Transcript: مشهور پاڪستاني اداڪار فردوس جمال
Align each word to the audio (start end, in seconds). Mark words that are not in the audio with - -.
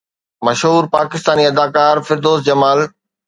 مشهور 0.45 0.83
پاڪستاني 0.95 1.43
اداڪار 1.51 1.95
فردوس 2.07 2.39
جمال 2.47 2.79